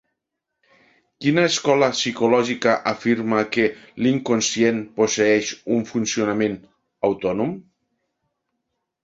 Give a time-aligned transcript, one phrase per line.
[1.25, 3.67] Quina escola psicològica afirma que
[4.07, 6.59] l'inconscient posseeix un funcionament
[7.11, 7.55] autònom?